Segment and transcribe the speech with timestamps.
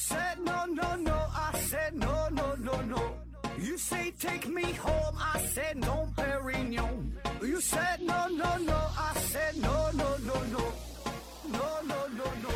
[0.00, 1.12] said no, no, no.
[1.12, 3.02] I said no, no, no, no.
[3.58, 5.14] You say take me home.
[5.18, 7.12] I said no, Perignon.
[7.42, 8.78] You said no, no, no.
[8.96, 10.72] I said no, no, no, no.
[11.52, 12.48] No, no, no, no.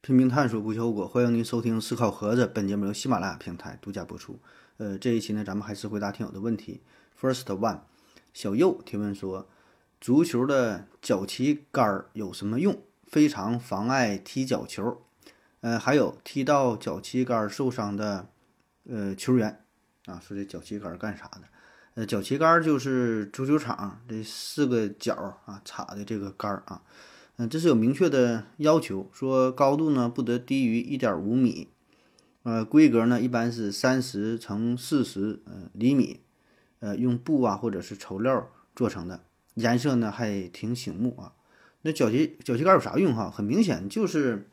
[0.00, 2.46] 拼命探索不求果，欢迎您收听思考盒子。
[2.46, 4.40] 本节目由喜马拉雅平台独家播出。
[4.78, 6.82] 呃，这一期呢，咱们还是回答听友的问题。
[7.20, 7.80] First one，
[8.34, 9.48] 小右提问说，
[10.00, 12.78] 足球的脚旗杆儿有什么用？
[13.06, 15.02] 非常妨碍踢脚球。
[15.60, 18.28] 呃，还有踢到脚旗杆受伤的
[18.88, 19.64] 呃球员
[20.04, 21.42] 啊，说这脚旗杆干啥的？
[21.94, 25.14] 呃，脚旗杆就是足球场这四个角
[25.46, 26.82] 啊插的这个杆儿啊。
[27.38, 31.68] 嗯，这是有明确的要求，说高度呢不得低于一点五米，
[32.44, 36.20] 呃，规格呢一般是三十乘四十呃厘米，
[36.80, 39.20] 呃，用布啊或者是绸料做成的，
[39.56, 41.34] 颜色呢还挺醒目啊。
[41.82, 43.30] 那脚旗脚旗杆有啥用哈？
[43.30, 44.48] 很明显就是，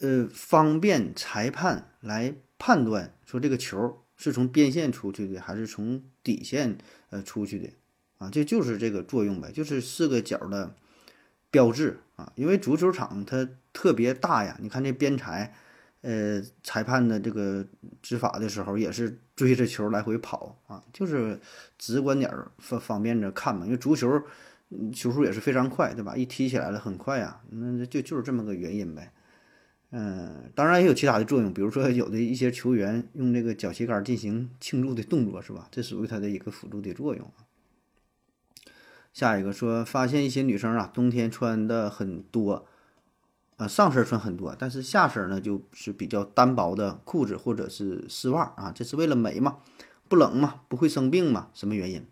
[0.00, 6.76] 呃，方便裁判来判断说这个球是从边线出去的还是从底线
[7.08, 7.70] 呃出去的
[8.18, 10.74] 啊，这就是这个作用呗，就是四个角的。
[11.52, 15.52] 标志啊，因为足球场它特别大呀，你看这边裁，
[16.02, 17.66] 呃，裁判的这个
[18.00, 21.38] 执法的时候也是追着球来回跑啊，就是
[21.78, 23.64] 直观点方方便着看嘛。
[23.66, 24.22] 因为足球
[24.94, 26.16] 球速也是非常快，对吧？
[26.16, 29.12] 一踢起来了很快呀，那就就是这么个原因呗。
[29.90, 35.66] 嗯，当然也有其他的作用，比如说有的一些球员用这个脚旗杆进行庆祝的动作，是吧？
[35.70, 37.28] 这属于它的一个辅助的作用。
[39.12, 42.68] 下一个说，发现一些女生啊，冬天穿的很多，
[43.60, 49.58] 呃，上身穿很多，但是下身呢就是比较单薄的裤子或者是丝袜啊，这是为了美嘛？
[50.08, 50.62] 不冷嘛？
[50.68, 51.50] 不会生病嘛？
[51.52, 52.06] 什么原因？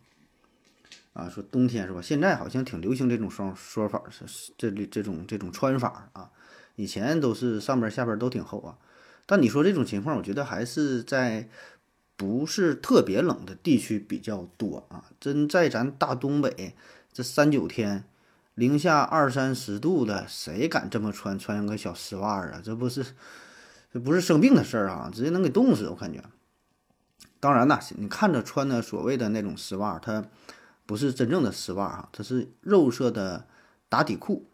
[1.15, 2.03] 啊，说冬天是吧？
[2.03, 6.31] 现在好像挺流行这种说说法，是这这种这种穿法啊，
[6.77, 8.77] 以前都是上边下边都挺厚啊，
[9.25, 11.49] 但你说这种情况，我觉得还是在。
[12.21, 16.75] 不是特别冷的地区比较多啊，真在咱大东北
[17.13, 18.03] 这三九天，
[18.59, 21.39] 零下二三十度的，谁敢这么穿？
[21.39, 22.61] 穿个小丝袜啊？
[22.61, 23.07] 这不是，
[23.93, 25.89] 这不是生病的事儿啊，直接能给冻死。
[25.89, 26.21] 我感觉。
[27.39, 30.25] 当然呐，你看着穿的所谓的那种丝袜，它
[30.87, 33.47] 不是真正的丝袜啊，它是肉色的
[33.89, 34.49] 打底裤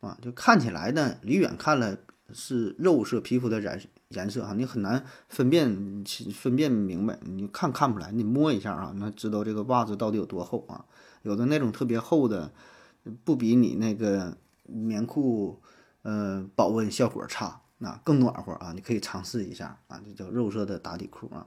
[0.00, 1.98] 啊，就看起来呢，离远看了
[2.32, 3.78] 是肉色皮肤的染。
[4.08, 10.84] 颜色哈，你很难分辨分辨明白，你看看不出来，你摸一下啊，那知道这个袜子到底有多厚啊？
[11.20, 12.50] 有的那种特别厚的，
[13.24, 15.60] 不比你那个棉裤，
[16.02, 21.46] 呃，保温效果差，那更暖和啊，你可以尝试一下啊，这叫肉色的打底裤啊，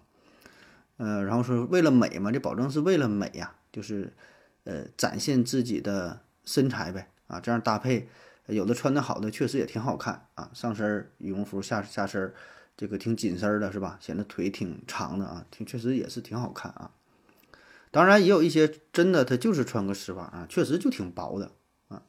[0.97, 4.13] 呃，然后说为了美嘛，这保证是为了美呀，就是
[4.63, 8.07] 呃展现自己的身材呗啊，这样搭配，
[8.47, 12.33] 有的穿的好的确实也挺好看啊，上身羽绒服，下下身。
[12.77, 13.97] 这个挺紧身的，是吧？
[14.01, 16.91] 显得腿挺长的啊，挺确实也是挺好看啊。
[17.95, 21.49] 当然，也有一些真的他就是穿个丝袜啊，确实就挺薄的
[21.87, 22.03] 啊。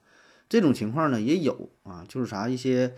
[0.49, 2.97] 这种情况呢也有啊，就是啥一些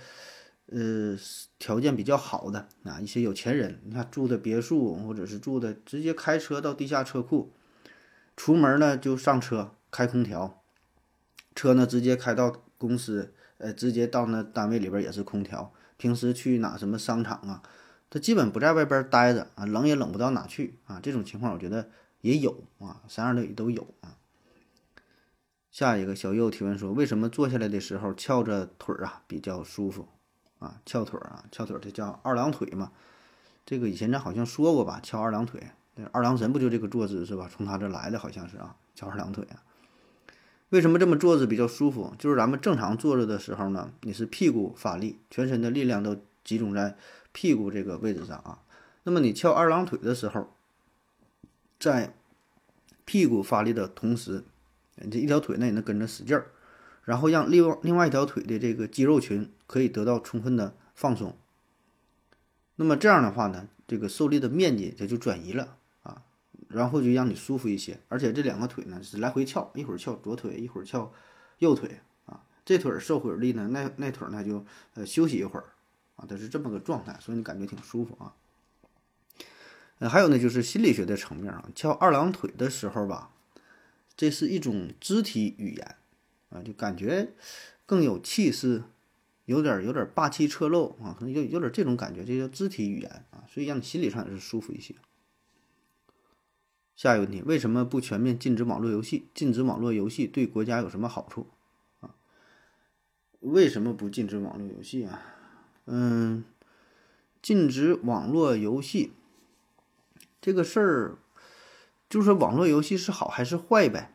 [0.69, 1.15] 呃
[1.59, 7.53] 条件比较好的啊，一些有钱人，你看住的别墅或者是住的直接开车到地下车库，
[8.38, 10.62] 出门呢就上车开空调，
[11.55, 15.75] 车呢直接开到公司，呃，直接到那单位里边也是空调。
[15.99, 17.62] 平时去哪什么商场啊，
[18.09, 20.99] 他基本不在外边待着啊，冷也冷不到哪去啊。
[21.03, 21.91] 这种情况我觉得
[22.21, 24.17] 也有啊，啥样的也都有啊。
[25.71, 30.09] 下一个小右提问说，为什么坐下来的时候翘着腿儿啊比较舒服
[30.59, 30.81] 啊？
[30.84, 32.91] 翘腿儿啊，翘腿儿这叫二郎腿嘛？
[33.65, 34.99] 这个以前咱好像说过吧？
[35.03, 35.62] 翘二郎腿，
[36.11, 37.49] 二郎神不就这个坐姿是吧？
[37.53, 39.62] 从他这来的好像是啊，翘二郎腿啊。
[40.71, 42.15] 为什么这么坐着比较舒服？
[42.19, 46.97] 就是咱们正常坐着的时候呢，你是屁股发力，全身的力量都集中在
[47.33, 48.62] 屁股这个位置上啊。
[49.05, 50.53] 那么你翘二郎腿的时候，
[51.79, 52.15] 在
[53.05, 54.45] 屁股发力的同时，
[54.97, 56.51] 你这一条腿呢也能跟着使劲儿，
[57.05, 61.37] 然后让另外另外一条腿的这个肌肉群可以得到充分的放松。
[62.77, 66.23] 那么这样的话呢，这个受力的面积它就转移了啊。
[66.69, 71.11] 然后就让你舒服一些，而且这两个腿呢是来回翘，一会儿翘左腿，一会儿翘
[71.61, 72.45] 右腿啊。
[72.63, 75.65] 这腿受会儿力呢，那那腿呢就呃休息一会儿
[76.17, 78.35] 啊，它是这么个状态，所以你感觉挺舒服啊。
[79.99, 83.33] 呃，还有呢就是心理学的层面啊，翘二郎腿的时候吧，
[84.17, 85.97] 这是一种肢体语言
[86.50, 87.35] 啊，就感觉
[87.85, 88.85] 更有气势，
[89.47, 94.95] 有点有点霸气侧漏啊，可能有有点这种感觉，这叫肢体语言啊，所以让你心理上也是舒服一些。
[96.94, 99.29] 下一个问题，为什么不全面禁止网络游戏？
[99.33, 101.47] 禁止网络游戏对国家有什么好处？
[102.01, 102.15] 啊
[103.41, 105.23] 为什么不禁止网络游戏啊？
[105.87, 106.44] 嗯，
[107.41, 109.12] 禁止网络游戏
[110.40, 111.19] 这个事儿，
[112.08, 114.12] 就是网络游戏是好还是坏呗？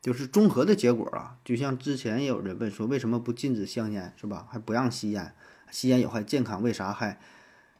[0.00, 1.36] 就是综合的结果啊。
[1.44, 4.46] 就像之前也有人问说，为什么不禁止香烟是吧？
[4.50, 5.34] 还不让吸烟，
[5.70, 7.18] 吸烟有害健康，为啥还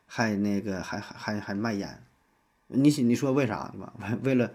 [0.06, 2.02] 还那个还还还还卖烟？
[2.68, 3.92] 你你说为啥对吧？
[4.24, 4.52] 为了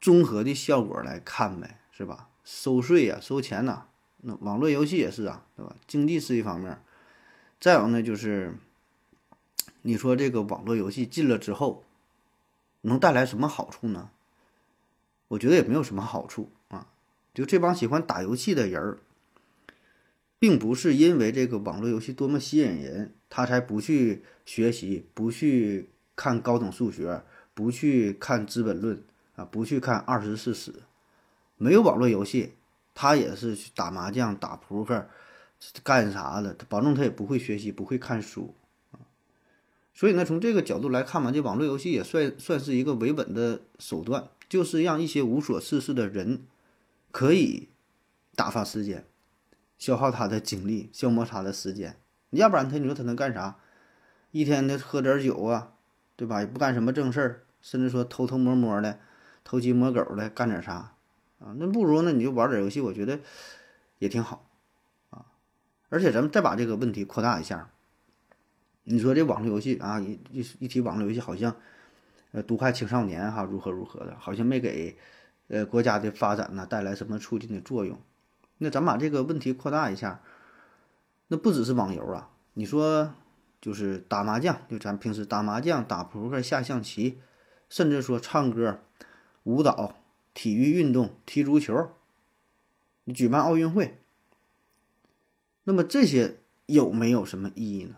[0.00, 2.28] 综合的效果来看呗，是吧？
[2.42, 3.84] 收税呀，收钱呐。
[4.26, 5.76] 那网络游戏也是啊，对吧？
[5.86, 6.80] 经济是一方面，
[7.60, 8.54] 再有呢就是，
[9.82, 11.83] 你说这个网络游戏禁了之后，
[12.84, 14.10] 能带来什么好处呢？
[15.28, 16.86] 我觉得也没有什么好处啊。
[17.34, 18.98] 就这帮喜欢打游戏的人儿，
[20.38, 27.22] 并不是因为这个网络游戏多么吸引人，他才不去学习，不去看高等数学，
[27.54, 28.96] 不去看《资本论》
[29.34, 30.70] 啊，不去看《二十四史》，
[31.56, 32.54] 没有网络游戏。
[32.96, 35.08] 他也是去打麻将、打扑克，
[35.82, 36.54] 干啥的？
[36.68, 38.54] 保证他也不会学习，不会看书。
[39.94, 46.42] 所以呢，从这个角度来看嘛，这网络游戏也算算是一个维稳的手段，就是让一些无所事事的人
[47.12, 47.68] 可以
[48.34, 49.06] 打发时间，
[49.78, 51.96] 消耗他的精力，消磨他的时间。
[52.30, 53.56] 要不然他你说他能干啥？
[54.32, 55.74] 一天他喝点酒啊，
[56.16, 56.40] 对吧？
[56.40, 58.98] 也不干什么正事儿，甚至说偷偷摸摸的、
[59.44, 60.96] 偷鸡摸狗的干点啥？
[61.38, 63.20] 啊，那不如那你就玩点游戏，我觉得
[64.00, 64.50] 也挺好
[65.10, 65.24] 啊。
[65.88, 67.70] 而且咱们再把这个问题扩大一下，
[68.84, 71.56] 你说这网络游戏啊，一一一提网络游戏，好像
[72.32, 74.96] 呃毒害青少年哈，如何如何的，好像没给
[75.48, 77.98] 呃国家的发展呢带来什么促进的作用。
[78.58, 80.20] 那咱把这个问题扩大一下，
[81.28, 83.12] 那不只是网游啊，你说
[83.60, 87.18] 就是打麻将，就咱平时打麻将、打扑克、下象棋，
[87.68, 88.80] 甚至说唱歌、
[89.42, 89.96] 舞蹈。
[90.36, 91.92] 体育运动，踢足球，
[93.04, 93.98] 你举办奥运会，
[95.62, 97.94] 那么这些有没有什么意义呢？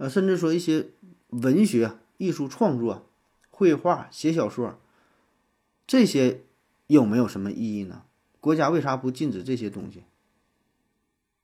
[0.00, 0.88] 呃，甚至说一些
[1.28, 3.06] 文学艺术创作、
[3.50, 4.80] 绘画、写小说，
[5.86, 6.40] 这些
[6.86, 8.04] 有没有什么意义呢？
[8.40, 10.04] 国家为啥不禁止这些东西？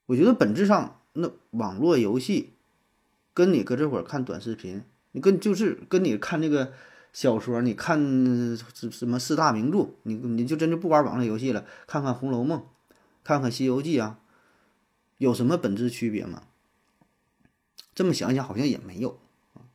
[0.07, 2.53] 我觉得本质上，那网络游戏
[3.35, 4.81] 跟你搁这会儿看短视频，
[5.11, 6.73] 你跟就是跟你看那个。
[7.13, 7.97] 小说，你看
[8.75, 9.89] 什什么四大名著？
[10.03, 12.59] 你你就真就不玩网络游戏了，看看《红楼梦》，
[13.23, 14.19] 看看《西游记》啊，
[15.17, 16.43] 有什么本质区别吗？
[17.97, 19.19] 这么想想，好像也没有
[19.55, 19.65] 啊。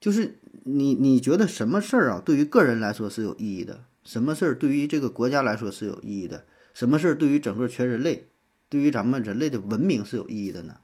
[0.00, 3.84] 就是你你觉得什么事儿啊，对于个人来说是有意义的？
[4.02, 6.46] 什么事儿对于这个国家来说是有意义的？
[6.72, 8.28] 什么事儿对于整个全人类，
[8.70, 10.80] 对于咱们人类的文明是有意义的呢？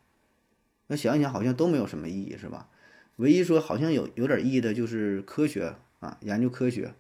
[0.89, 2.69] 那想一想，好像都没有什么意义，是吧？
[3.17, 6.93] 唯一说好像有有点意义的就是科学啊，研究科学，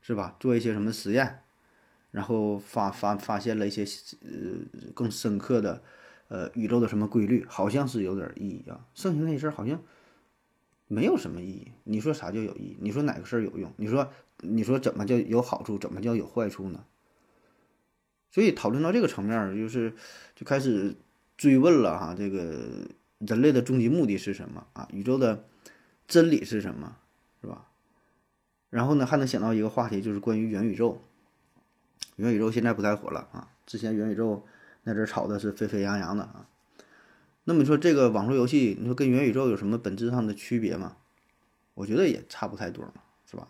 [0.00, 0.36] 是吧？
[0.40, 1.40] 做一些什么实验，
[2.12, 3.84] 然后发发发现了一些
[4.22, 5.82] 呃更深刻的
[6.28, 8.86] 呃宇宙的什么规律，好像是有点意义啊。
[8.94, 9.82] 剩下那事儿好像
[10.86, 11.72] 没有什么意义。
[11.84, 12.76] 你说啥叫有意义？
[12.80, 13.72] 你说哪个事儿有用？
[13.76, 15.78] 你说你说怎么叫有好处？
[15.78, 16.84] 怎么叫有坏处呢？
[18.30, 19.94] 所以讨论到这个层面，就是
[20.34, 20.96] 就开始
[21.36, 22.88] 追问了哈，这个。
[23.20, 24.86] 人类的终极目的是什么啊？
[24.92, 25.44] 宇宙的
[26.06, 26.96] 真理是什么，
[27.40, 27.68] 是吧？
[28.68, 31.00] 然后呢，还能想到一个话题，就是关于元宇宙。
[32.16, 34.44] 元宇宙现在不太火了啊，之前元宇宙
[34.84, 36.48] 那阵炒的是沸沸扬扬的啊。
[37.44, 40.96] 那么你说这个网络游戏，你说跟元宇宙有什么本质上的区别吗？
[41.74, 43.48] 我觉得也差不太多嘛，是吧？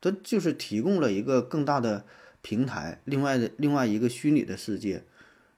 [0.00, 2.04] 它就是提供了一个更大的
[2.42, 5.04] 平台，另外的另外一个虚拟的世界，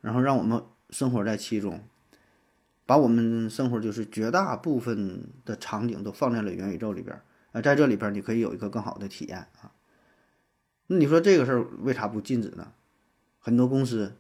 [0.00, 1.82] 然后让我们生活在其中。
[2.86, 7.20] 把我们生活就是绝大部分的场景都放在了元宇宙里边儿，
[7.52, 9.72] 啊，在这里边你可以有一个更好的体验啊。
[10.86, 12.72] 那你说这个事儿为啥不禁止呢？
[13.40, 14.16] 很多公司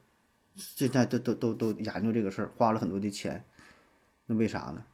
[0.76, 3.44] 现在都都都都研究这个事儿，花了很多的钱，
[4.26, 4.84] 那为啥呢？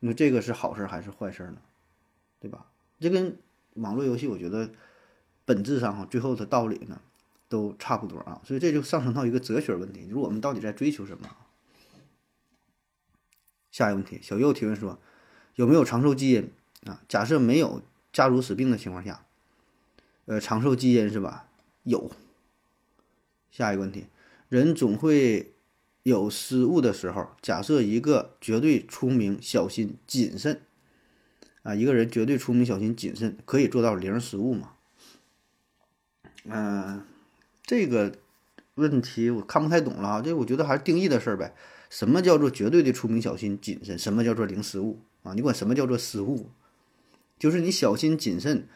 [0.00, 1.58] 那这个是好事还是坏事呢？
[2.40, 2.66] 对吧？
[2.98, 3.38] 这跟
[3.74, 4.70] 网络游戏我觉得
[5.44, 7.00] 本质上哈，最后的道理呢
[7.48, 8.40] 都差不多啊。
[8.44, 11.28] 所以这就上升到一个哲学问题，就是我们到底在追求什么？
[13.70, 14.98] 下一个问题，小右提问说
[15.54, 16.50] ：“有没有长寿基因
[16.84, 17.00] 啊？
[17.08, 17.80] 假设没有
[18.12, 19.24] 家族死病的情况下，
[20.26, 21.48] 呃，长寿基因是吧？
[21.84, 22.10] 有。
[23.50, 24.06] 下一个问题，
[24.52, 25.54] 人总会
[26.02, 27.30] 有失误的时候。
[27.40, 30.60] 假设一个绝对聪明、小心谨慎
[31.62, 34.72] 啊，一个人绝对聪明、小心谨慎，可以做到零失误吗？
[36.44, 37.02] 嗯，
[37.64, 38.18] 这个
[38.74, 40.20] 问题我看不太懂了啊。
[40.20, 41.54] 这我觉得还是定义的事儿呗。”
[41.88, 43.98] 什么叫做绝对的聪明、小心、谨慎？
[43.98, 45.32] 什么叫做零失误啊？
[45.32, 46.50] 你管什么叫做失误？
[47.38, 48.68] 就是你小心谨慎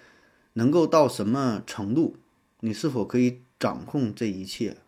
[0.55, 2.17] 能够到什么程度？
[2.61, 4.79] 你是否可以掌控这一切？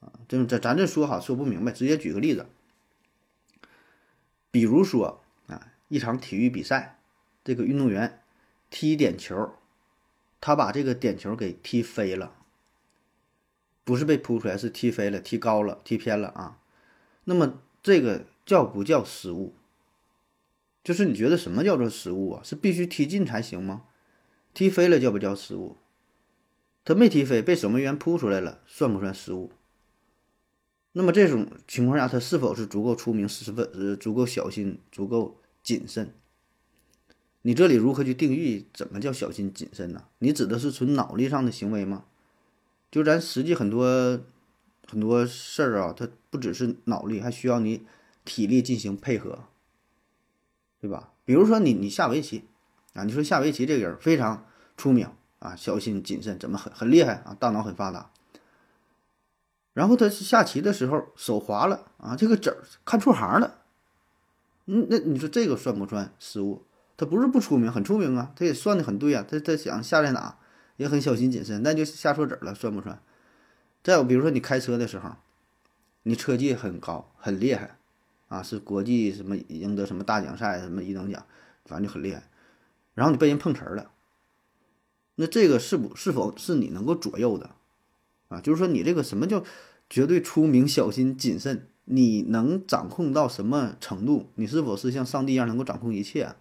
[0.00, 2.46] 啊，这咱咱这说哈说不明白，直接举个例子，
[4.50, 6.98] 比如说啊，一场体育比赛，
[7.44, 8.22] 这个运动员
[8.70, 9.54] 踢点球，
[10.40, 12.34] 他把这个点球给踢飞了，
[13.84, 16.58] 不是被扑出来，是踢飞了，踢高了，踢偏了啊。
[17.24, 19.54] 那么这个叫不叫失误？
[20.82, 22.42] 就是你觉得什么叫做失误啊？
[22.42, 23.84] 是必须踢进才行吗？
[24.54, 25.76] 踢飞了叫不叫失误？
[26.82, 29.52] 他没踢飞，被守门员扑出来了，算不算失误？
[30.92, 36.12] 那么这种情况下，他是否是足够出名、十分呃足够小心、足够谨慎？
[37.42, 40.04] 你这里如何去定义怎么叫小心谨慎呢？
[40.18, 42.04] 你指的是纯脑力上的行为吗？
[42.90, 44.20] 就咱实际很多
[44.86, 47.86] 很多事儿啊，它不只是脑力，还需要你
[48.24, 49.44] 体力进行配合，
[50.80, 51.12] 对吧？
[51.24, 52.44] 比如说你你下围棋
[52.94, 54.44] 啊，你说下围棋这个人非常
[54.76, 58.10] 出名啊，小心谨慎，怎么很很厉害啊，大脑很发达。
[59.72, 63.58] 然后他下棋的时候手滑了啊，这个子儿看错行了。
[64.66, 66.64] 嗯，那你说这个算不算失误？
[66.96, 69.24] 他不是不出名，很出名啊，他也算的很对啊。
[69.28, 70.38] 他他想下在哪，
[70.76, 73.00] 也很小心谨慎，那就下错子了，算不算？
[73.82, 75.16] 再有比如说你开车的时候，
[76.02, 77.78] 你车技很高，很厉害
[78.28, 81.24] 啊，是国际什么赢得什么大奖赛什么一等奖，
[81.64, 82.24] 反正就很厉害。
[82.94, 83.90] 然后你被人碰瓷儿了，
[85.14, 87.50] 那这个是不是否是你能够左右的？
[88.30, 89.44] 啊，就是说你这个什么叫
[89.90, 91.66] 绝对出名、小心谨慎？
[91.84, 94.30] 你能掌控到什么程度？
[94.36, 96.36] 你是否是像上帝一样能够掌控一切啊？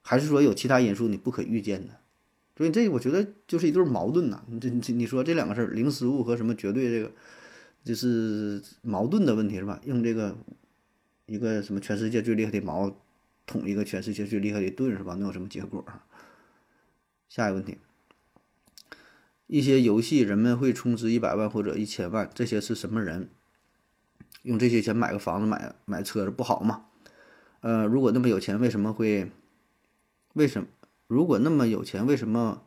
[0.00, 1.98] 还是说有其他因素你不可预见的？
[2.56, 4.42] 所以这我觉得就是一对矛盾呐。
[4.48, 7.12] 你这你说这两个事儿，零失误和什么绝对这个，
[7.84, 9.78] 就是矛盾的问题是吧？
[9.84, 10.34] 用这个
[11.26, 12.90] 一个什么全世界最厉害的矛
[13.44, 15.14] 捅一个全世界最厉害的盾是吧？
[15.14, 15.84] 能有什么结果？
[17.28, 17.76] 下一个问题。
[19.46, 23.28] 一些游戏人们会充值一百万或者一千万，这些是什么人？
[24.42, 26.86] 用这些钱买个房子、买买车子不好吗？
[27.60, 29.30] 呃，如果那么有钱，为什么会？
[30.34, 30.68] 为什么？
[31.06, 32.62] 如果那么有钱，为什么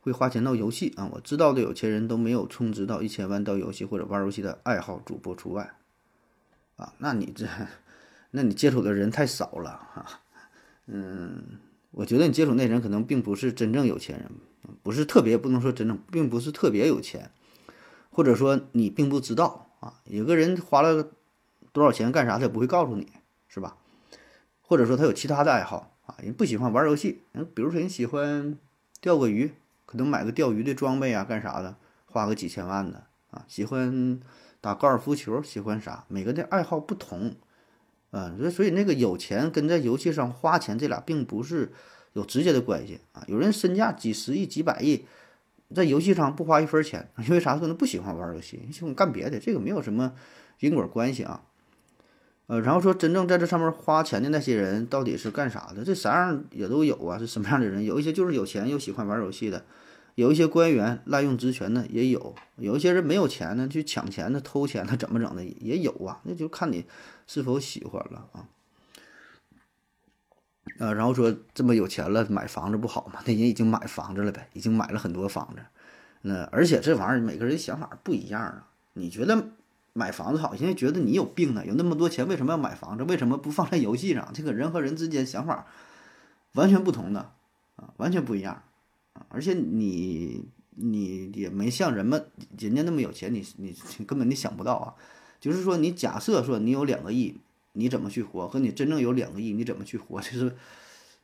[0.00, 1.08] 会花钱到游戏啊？
[1.14, 5.74] 我知道的有钱人都没有充值到一千万到游戏或者玩游戏的爱好主播除外。
[6.76, 7.46] 啊，那你这，
[8.32, 10.20] 那你接触的人太少了哈。
[10.86, 11.58] 嗯，
[11.90, 14.30] 我觉得你接触那人可能并不是真正有钱人。
[14.82, 17.30] 不是特别，不能说真正，并不是特别有钱，
[18.10, 19.94] 或者说你并不知道啊。
[20.04, 21.08] 有个人花了
[21.72, 23.08] 多少钱干啥，他也不会告诉你，
[23.48, 23.76] 是吧？
[24.60, 28.58] 或者说他有其他的爱好啊，人不喜欢玩游戏，嗯，比如说人喜欢
[29.00, 29.52] 钓个鱼，
[29.86, 33.44] 可能买个钓鱼的装备啊，干啥的，花个几千万的啊。
[33.48, 34.20] 喜欢
[34.60, 36.04] 打高尔夫球，喜欢啥？
[36.08, 37.36] 每个的爱好不同，
[38.10, 41.72] 啊，所以所以那个有钱跟在游戏上花钱，这俩并不是。
[42.14, 43.22] 有直接的关系啊！
[43.28, 45.04] 有人身价几十亿、几百亿，
[45.74, 47.56] 在游戏上不花一分钱，因为啥？
[47.56, 50.12] 可能不喜欢玩游戏，喜欢干别的，这个没有什么
[50.60, 51.42] 因果关系啊。
[52.46, 55.84] 呃，然后说真正在这上面花钱的那些人到底是干啥的？
[55.84, 57.84] 这啥样也都有啊，是什么样的人？
[57.84, 59.64] 有一些就是有钱又喜欢玩游戏的，
[60.14, 66.20] 有一些官员滥用职权的也有，有一些人没有钱呢，去抢钱的、偷钱的，怎么整的也有啊。
[66.24, 66.86] 那就看你
[67.26, 68.48] 是否喜欢了啊。
[70.78, 73.20] 呃，然后说这么有钱了，买房子不好吗？
[73.26, 75.60] 那人已经买房子了呗，已经买了很多房子。
[76.22, 78.68] 那而且这玩意儿每个人想法不一样啊。
[78.92, 79.48] 你觉得
[79.92, 81.66] 买房子好，现在觉得你有病呢。
[81.66, 83.02] 有那么多钱，为什么要买房子？
[83.02, 84.30] 为什么不放在游戏上？
[84.32, 85.66] 这个人和人之间想法
[86.52, 87.32] 完全不同的
[87.74, 88.62] 啊，完全不一样
[89.14, 89.26] 啊。
[89.30, 90.44] 而且你
[90.76, 92.24] 你也没像人们
[92.56, 93.74] 人家那么有钱，你你
[94.06, 94.94] 根本你想不到啊。
[95.40, 97.36] 就是说，你假设说你有两个亿。
[97.78, 98.48] 你怎么去活？
[98.48, 100.20] 和你真正有两个亿，你怎么去活？
[100.20, 100.56] 这是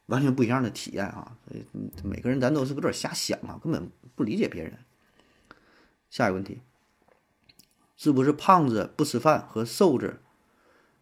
[0.07, 1.37] 完全不一样的体验啊！
[1.49, 1.65] 所以
[2.05, 4.79] 每个人咱都是有点瞎想啊，根本不理解别人。
[6.09, 6.61] 下一个问题，
[7.97, 10.21] 是不是胖子不吃饭和瘦子，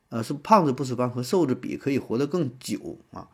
[0.09, 3.29] 呃，是胖子不吃饭和瘦子比可以活得更久啊？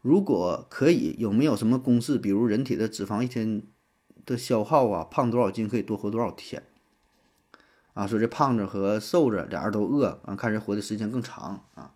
[0.00, 2.16] 如果可以，有没有什么公式？
[2.16, 3.62] 比如人体的脂肪一天
[4.24, 6.62] 的消耗啊，胖多少斤可以多活多少天？
[7.98, 11.90] 啊，说这胖子和瘦子俩人都饿啊，看谁活的时间更长啊。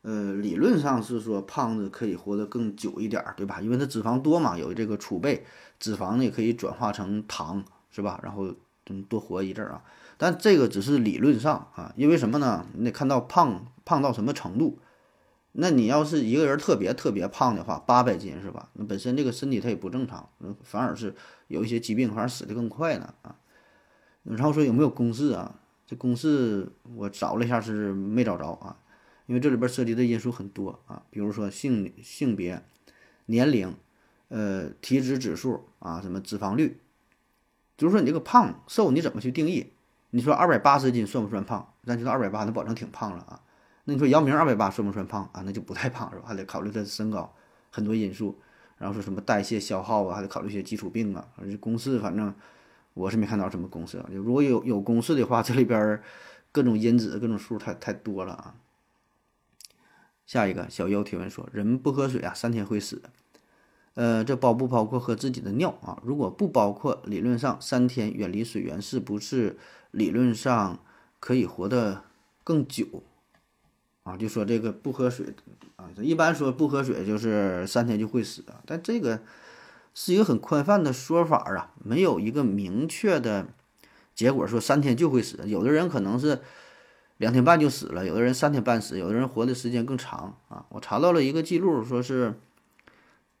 [0.00, 3.60] 呃，理论上是说胖子可以活得更久一点，对吧？
[3.60, 5.44] 因为他脂肪多嘛，有这个储备，
[5.78, 8.18] 脂肪呢也可以转化成糖，是吧？
[8.22, 8.54] 然后
[9.10, 9.82] 多活一阵儿啊。
[10.16, 12.64] 但这个只是理论上啊，因为什么呢？
[12.72, 14.78] 你得看到胖胖到什么程度。
[15.52, 18.70] 那你要是一个人特别特别胖的话，八百斤是吧？
[18.72, 20.30] 那本身这个身体它也不正常，
[20.62, 21.14] 反而是
[21.48, 23.36] 有一些疾病，反而死得更快呢啊。
[24.28, 25.54] 然后说有没有公式啊？
[25.86, 28.76] 这公式我找了一下是没找着啊，
[29.26, 32.60] 因为这里边涉及的因素很多啊，比如说性性别、
[33.26, 33.72] 年龄、
[34.28, 36.80] 呃体脂指数啊，什么脂肪率，
[37.76, 39.72] 就是说你这个胖瘦你怎么去定义？
[40.10, 41.74] 你说二百八十斤算不算胖？
[41.84, 43.40] 咱觉得二百八那保证挺胖了啊。
[43.84, 45.42] 那你说姚明二百八算不算胖啊？
[45.44, 46.24] 那就不太胖是吧？
[46.26, 47.32] 还得考虑他身高，
[47.70, 48.36] 很多因素。
[48.78, 51.28] 然后说什么代谢消耗啊，还得考虑一些基础病啊。
[51.36, 52.34] 而且公式反正
[52.96, 54.02] 我是没看到什么公式。
[54.10, 56.02] 就如果有有公式的话， 这里边
[56.50, 58.54] 各种因子、各种数太太多了啊。
[60.24, 63.02] 下一个小优提问说：人不喝水啊，三天会死。
[63.94, 66.00] 呃，这包不包括喝自己的尿啊？
[66.04, 69.58] 如果不包括，理论上三天远离水源，是不是
[69.90, 70.80] 理论上
[71.20, 72.04] 可以活得
[72.42, 73.02] 更久？
[74.02, 75.34] 啊，就说这个不喝水
[75.76, 79.20] 啊，一般说不喝水就是三天就会死啊，但这个
[79.96, 83.48] 是一个很宽泛的说法啊，没有一个明确的
[84.14, 85.40] 结果说三天就会死。
[85.46, 86.38] 有的人可能是
[87.16, 90.66] 两天半就死了，有的人三天半死，有的人活的时间更长啊。
[90.68, 92.34] 我查到了一个记录，说是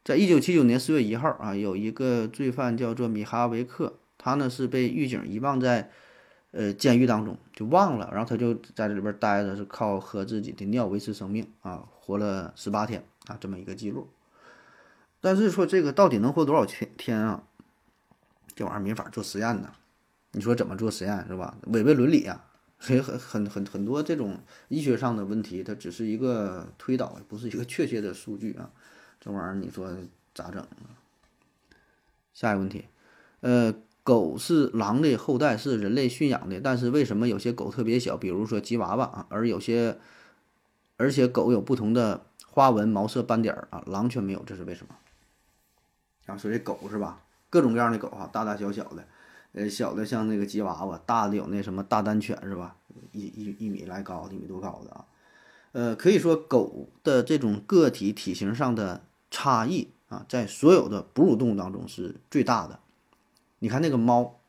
[0.02, 5.90] 在一九七九年四月一号啊，有一个罪犯叫做米哈维克，他呢是被狱警遗忘在。
[6.52, 14.08] 呃，监狱当中就忘了，然后他就在这里边待着，是靠喝自己的尿维持生命啊，活了十八天啊，这么一个记录。
[15.20, 17.42] 但是说这个到底能活多少天天啊？
[18.54, 19.72] 这玩意儿没法做实验呢。
[20.32, 21.56] 你说怎么做实验是吧？
[21.64, 22.44] 违背伦理啊！
[22.78, 28.70] 所以很很很很多这种医学上的问题，它只是一个推导，不是一个确切的数据啊。
[29.20, 29.96] 这玩意儿你说
[30.34, 30.66] 咋整？
[32.34, 32.86] 下一个问题，
[33.40, 33.74] 呃。
[34.06, 39.98] 狗是狼的后代，是人类驯养的，但是为什么有些狗特别小，比如说吉娃娃啊，而有些，
[40.96, 44.94] 而且狗有不同的花纹、毛色、斑点儿啊，狼却没有，这是为什么？
[46.26, 47.22] 然后，说这狗是吧？
[47.48, 49.04] 各种各样的狗哈，大大小小的，
[49.52, 52.76] 呃，小的像那个吉娃娃，大的有那什么大丹犬是吧？
[53.12, 55.04] 一一一米来高，一米多高的啊，
[55.72, 62.80] 呃，可以说狗的这种个体体型上的差异啊，在所有的哺乳动物当中是最大的。
[63.60, 64.40] 你看那个猫，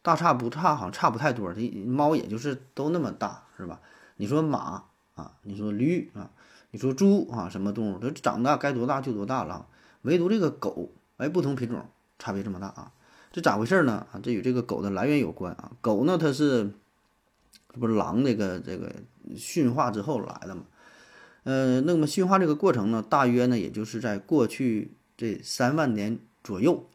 [0.00, 1.52] 大差不差，好像差不太多。
[1.52, 3.80] 它猫也就是都那么大，是吧？
[4.16, 6.30] 你说马啊，你说驴啊，
[6.70, 9.66] 你说猪啊，什么动物它长大该多大就多大了。
[10.02, 11.84] 唯独这个狗，哎，不同品种
[12.18, 12.92] 差别这么大啊，
[13.32, 14.06] 这咋回事呢？
[14.12, 15.72] 啊，这与这个狗的来源有关啊。
[15.80, 16.70] 狗呢，它是
[17.72, 18.94] 这不是狼这个这个
[19.36, 20.62] 驯化之后来的嘛？
[21.44, 26.88] 呃，那么驯化这个过程呢，大约呢，也就是在过去这三万年左右。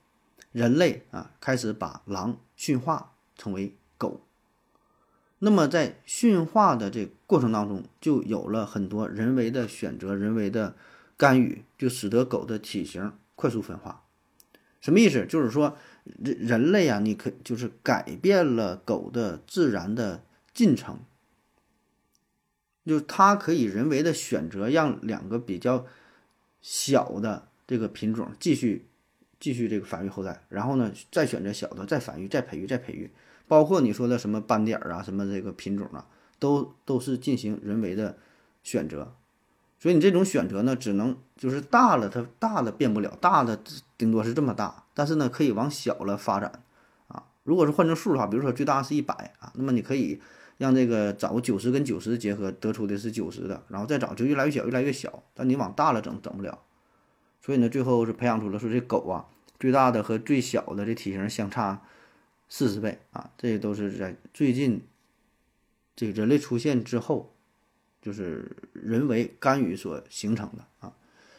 [0.52, 4.22] 人类啊，开始把狼驯化成为狗。
[5.40, 10.76] 那么在驯化的这过程当中，就有了很多人为的选择、人为的
[11.24, 14.04] 干预，就使得狗的体型快速分化。
[14.82, 15.26] 什么意思？
[15.26, 21.00] 就是说，人人类啊，你可就是改变了狗的自然的进程，
[22.86, 25.86] 就它可以人为的选择让两个比较
[26.62, 28.90] 小的这个品种继续。
[29.40, 33.12] 继续这个繁育后代，然后呢，再选择小的，再繁育，再培育，再培育，
[33.46, 36.08] 包括你说的什么斑点啊，什么这个品种啊，
[36.40, 38.18] 都都是进行人为的
[38.64, 39.14] 选择。
[39.84, 43.60] 所以你这种选择呢，只能就是大了，它大的变不了，大的
[43.98, 46.64] 顶多是这么大，但是呢，可以往小了发展
[47.10, 47.26] 啊。
[47.44, 50.22] 如果是换成数的话，比如说最大是一百啊，那么你可以
[50.58, 55.22] 让这个找九十跟九十结合，得出的是九十的，然后再找就越来越小，越来越小。
[55.34, 56.62] 但你往大了整，整不了。
[57.42, 59.26] 所以呢，最后是培养出了说这狗啊。
[59.60, 61.82] 最大的和最小的这体型相差
[62.48, 63.32] 四十倍啊！
[63.38, 64.82] 这都是在最近
[65.94, 67.34] 这个人类出现之后，
[68.04, 70.94] 就是人为干预所形成的啊。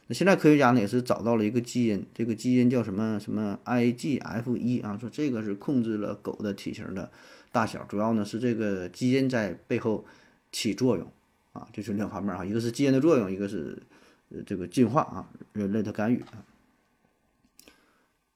[0.07, 7.13] 那现在科学家呢也是找到了一个基因，这个基因叫什么什么 IGF 一啊，说这个是控制了狗的体型的
[7.53, 10.05] 大小，主要呢是这个基因在背后
[10.51, 11.07] 起作用
[11.53, 13.83] 啊，就是两方面啊，一个是基因的作用，一个是
[14.31, 16.43] 呃这个进化啊，人类的干预啊。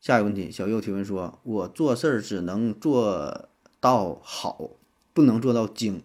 [0.00, 3.48] 下一个问题，小右提问说：“我做事儿只能做
[3.80, 4.70] 到好，
[5.12, 6.02] 不能做到精。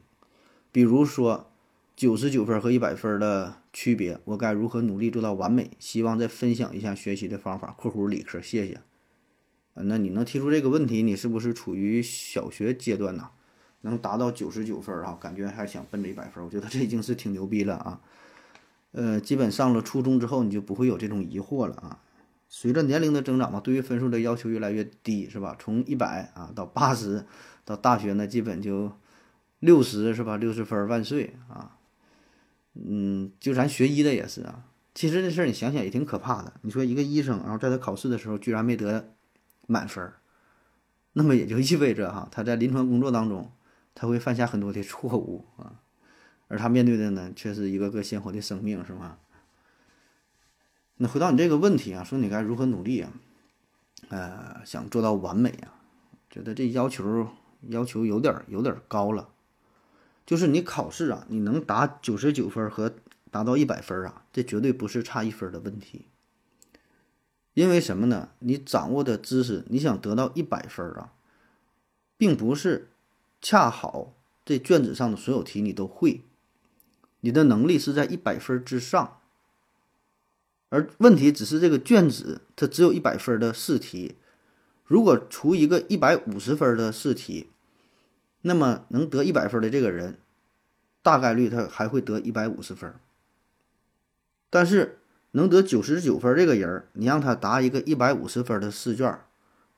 [0.71, 1.52] 比如说，
[2.03, 5.71] 九十九分和一百分的区别，我该如何努力做到完美？
[5.79, 7.71] 希望再分享一下学习的方法。
[7.79, 8.81] ”（括弧理科，谢谢。）
[9.75, 13.29] 那你能提出这个问题，你是不是处于小学阶段呢？
[13.83, 15.17] 能达到九十九分啊？
[15.17, 18.01] 感觉还想奔着一百分，我觉得这已经是挺牛逼了啊。
[18.91, 22.01] 呃，基本上了初中之后，你就不会有这种疑惑了啊。
[22.49, 25.55] 随着年龄的增长嘛，对于分数的要求越来越低，是吧？
[25.57, 27.23] 从一百啊到八十，
[27.63, 28.91] 到大学呢，基本就
[29.59, 30.35] 六十，是吧？
[30.35, 31.77] 六十分万岁啊！
[32.73, 34.65] 嗯，就咱学医的也是啊。
[34.95, 36.53] 其实这事儿你想想也挺可怕的。
[36.61, 39.13] 你说一个医生，然后在他考试的时候居然没得
[39.67, 40.13] 满分，
[41.13, 43.51] 那么也就意味着哈，他在临床工作当中
[43.95, 45.81] 他会犯下很多的错误啊，
[46.47, 49.17] 而他面对的呢，却是一个个鲜活的生命，是吗？
[50.97, 53.11] 那回到你这个问题啊，说你该如何努力啊？
[54.09, 55.73] 呃，想做到完美啊，
[56.29, 57.27] 觉得这要求
[57.69, 59.32] 要求有点有点高了。
[60.25, 62.93] 就是你考试啊，你能达九十九分和
[63.29, 66.05] 达到一百分啊，这绝对不是差一分的问题。
[67.53, 68.29] 因为什么呢？
[68.39, 71.13] 你掌握的知识，你想得到一百分啊，
[72.17, 72.89] 并不是
[73.41, 76.23] 恰好这卷子上的所有题你都会，
[77.19, 79.19] 你的能力是在一百分之上，
[80.69, 84.15] 而问题只是这个卷子它只有一百分的试题，
[84.85, 87.51] 如果出一个一百五十分的试题，
[88.43, 90.19] 那么能得一百分的这个人，
[91.01, 92.93] 大概率他还会得一百五十分，
[94.49, 94.99] 但是。
[95.35, 99.19] 能得九十九分这个人，你让他答一个一百五十分的试卷，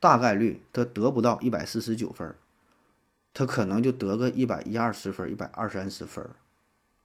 [0.01, 2.35] 大概率他得不到一百四十九分，
[3.33, 6.29] 他可能就得个一百一二十分、一百二三十分，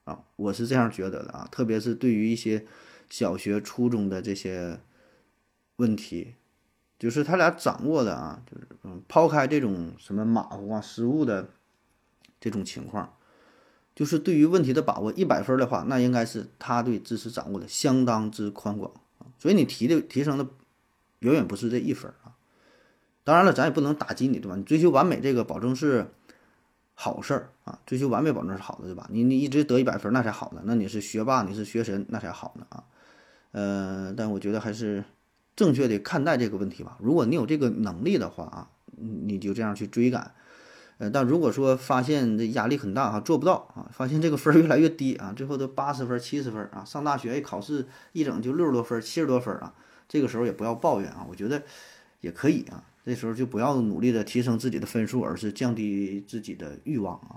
[0.03, 1.47] 啊，我是这样觉得的啊。
[1.53, 2.67] 特别是对于一些
[3.09, 4.81] 小学、初中的这些
[5.77, 6.35] 问题，
[7.01, 11.49] 就是他俩掌握的啊，就是嗯，抛开这种什么马虎啊、失误的
[12.39, 13.15] 这种情况。
[13.95, 19.27] 就是对于问题的把握一百分的话，那应该是他对知识掌握的相当之宽广啊。
[19.39, 20.47] 所以你提的提升的
[21.21, 22.37] 远远不是这一分啊。
[23.25, 24.57] 当然了，咱也不能打击你，对吧？
[24.57, 26.07] 你追求完美这个保证是
[26.95, 29.07] 好事儿啊，追求完美保证是好的，对吧？
[29.11, 32.85] 你你一直得一百分那才好呢，那你是学霸，你是学神那才好呢啊。
[33.53, 35.05] 呃，但我觉得还是
[35.61, 36.97] 正确的看待这个问题吧。
[37.03, 40.33] 如果你有这个能力的话啊，你就这样去追赶。
[40.97, 49.75] 呃，但如果说发现这压力很大哈，做不到啊，发现这个分儿越来越低啊，最后都八十分、七十分啊，上大学一考试一整就六十多分、七十多分啊，
[50.09, 51.63] 这个时候也不要抱怨啊，我觉得
[52.23, 57.37] 也可以啊，这时候就不要努力的提升自己的分数，而是降低自己的欲望啊。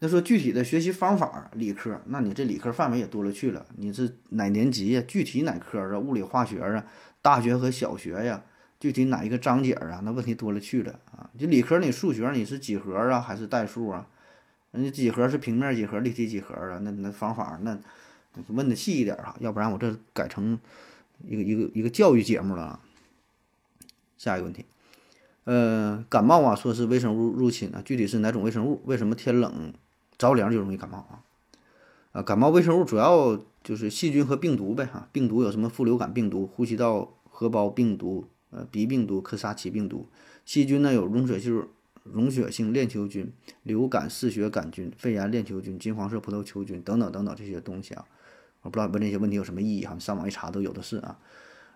[0.00, 5.02] 那说具体的学习方法，理科，那你这理科范围也多了去了，你是哪年级呀？
[5.08, 5.98] 具体哪科啊？
[5.98, 6.84] 物理、化学啊？
[7.28, 8.42] 大学和小学呀？
[8.80, 10.00] 具体哪一个章节啊？
[10.02, 11.28] 那问题多了去了啊！
[11.38, 14.06] 就理科，你数学你是几何啊，还是代数啊？
[14.70, 16.78] 人家几何是平面几何、立体几何啊？
[16.82, 17.78] 那那方法那
[18.46, 20.58] 问的细一点哈，要不然我这改成
[21.22, 22.80] 一个一个一个教育节目了。
[24.16, 24.64] 下一个问题，
[25.44, 28.80] 呃，感冒啊，说是微生物入侵啊，具体是哪种微生物？
[28.86, 29.74] 为什么天冷
[30.16, 31.20] 着凉就容易感冒啊？
[32.12, 35.08] 啊，感冒微生物主要就是细菌和病毒呗哈。
[35.12, 38.26] 病毒有什么副流感病毒、呼吸道核胞病毒？
[38.50, 40.08] 呃，鼻病毒、科萨奇病毒，
[40.44, 41.68] 细菌呢有溶血性
[42.02, 48.04] 溶血性链球菌、流感嗜血杆菌、肺炎链球菌、金黄色葡萄球菌等等等等这些东西啊，
[48.62, 51.16] 我不知道问这些问题有什么意义哈，上网一查都有的是啊。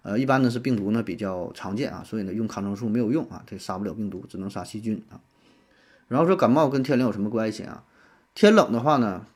[0.03, 5.21] 呃，一般呢是病毒呢比较常见啊，所以呢用抗生素没有用啊，这杀不了病毒，只能杀细菌啊。
[6.09, 7.85] 然后说感冒跟天冷有什么关系啊？
[8.35, 9.27] 天冷的话呢，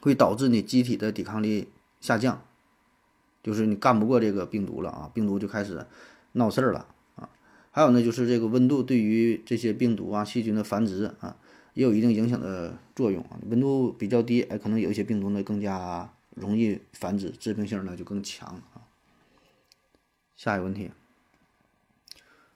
[0.00, 1.68] 会导致你机体的抵抗力
[2.00, 2.42] 下降，
[3.44, 5.86] 就是你干不过这个病毒了啊，病毒就开始。
[6.36, 7.30] 闹事儿了啊！
[7.70, 11.36] 还有呢，就是这个温度对于这些病毒啊、细菌的繁殖啊，
[11.74, 13.38] 也有一定影响的作用啊。
[13.48, 18.82] 温度比较低，哎，可能有一些病毒呢更加容易繁殖，致病性呢就更强啊。
[20.34, 20.90] 下一个问题，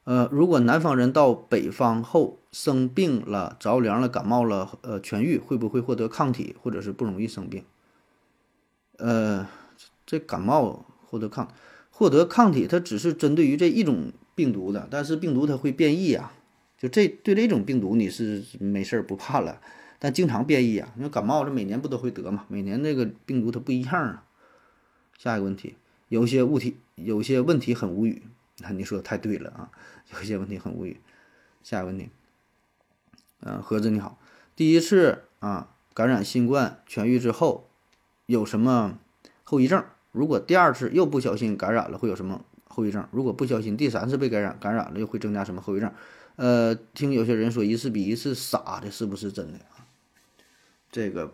[0.03, 7.65] 呃，如果南方人到北方后生病了、着凉了、感冒了，呃，痊愈会不会获得抗体，或者是不容易生病？
[8.97, 9.49] 呃，
[10.07, 11.53] 这感冒获得抗。
[11.91, 16.33] 获得抗体，它只是针对于这一种病毒的，但是病毒它会变异啊。
[16.79, 19.61] 就这对这种病毒你是没事儿不怕了，
[19.99, 20.93] 但经常变异啊。
[20.97, 22.45] 因为感冒这每年不都会得嘛？
[22.47, 24.25] 每年那个病毒它不一样啊。
[25.19, 25.75] 下一个问题，
[26.09, 28.23] 有些物体有些问题很无语。
[28.59, 29.71] 那你说的太对了啊，
[30.13, 31.01] 有些问题很无语。
[31.65, 32.09] 下一个问题，
[33.41, 34.21] 嗯，盒子你好，
[34.55, 37.69] 第一次啊感染新冠痊愈之后
[38.27, 39.01] 有什么
[39.51, 39.83] 后遗症？
[40.13, 43.09] 如果第二次又不小心感染了，会有什么后遗症？
[43.11, 45.91] 如果不小心第三次被感染，感染了又会增加什么后遗症？
[46.37, 49.89] 呃，听有些人说一次比一次傻，这是不是真的啊？
[50.93, 51.33] 这个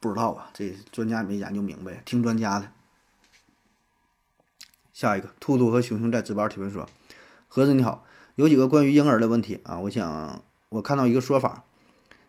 [0.00, 2.72] 不知道啊，这专家也没研究明白，听专家的。
[4.94, 6.88] 下一个，兔兔和熊熊在值班提问说
[7.48, 11.64] ：“盒子你好，有几个关于婴儿的问题啊，我想我看到一个说法，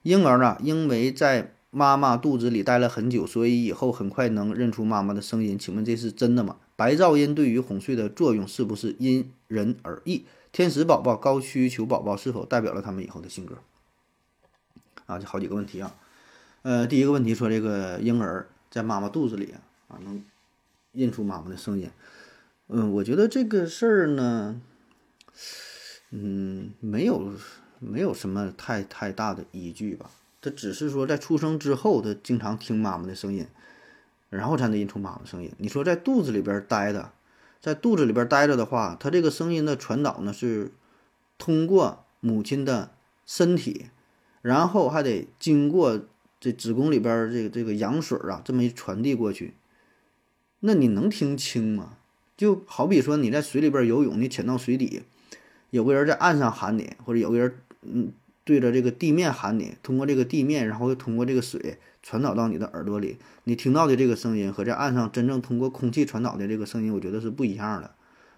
[0.01, 5.59] 婴儿啊，因为在。”妈妈肚子里待了很久，所以以后很快能认出妈妈的声音。
[5.59, 6.57] 请问这是真的吗？
[6.75, 10.25] 白噪音对于哄睡的作用是不是因人而异？
[10.51, 13.57] 天使宝宝、高需求宝宝是否代表了他们以后的性格？
[15.05, 15.95] 啊，这好几个问题啊。
[16.61, 19.53] 呃，第一个问题说这个婴儿在妈妈肚子里
[19.87, 20.23] 啊，能
[20.93, 21.89] 认出妈妈的声音。
[22.67, 24.61] 嗯，我觉得这个事儿呢，
[26.11, 27.33] 嗯，没有
[27.79, 30.09] 没有什么太太大的依据吧。
[30.41, 33.47] 他只是说，在出生之后，他经常听妈妈的声音，
[34.29, 35.51] 然后才能认出妈妈的声音。
[35.57, 37.11] 你说在肚子里边待着，
[37.59, 40.71] 在肚子里边待着的话，他这个声音的传导呢，是
[41.37, 42.91] 通过母亲的
[43.25, 43.87] 身体，
[44.41, 46.05] 然后还得经过
[46.39, 49.55] 这子宫里边这个这个羊水啊，这么一传递过去，
[50.59, 51.97] 那你能听清吗？
[52.37, 55.01] 就好比说你在水里边游泳，你潜到水底，
[55.71, 58.11] 有个人在岸上喊你，或者有个人嗯
[58.47, 67.93] 对着这个地面喊你，通过这个地面，然后又通过这个水传导到你的耳朵里，你听到的这个声音和在岸上真正通过空气传导的这个声音，我觉得是不一样的。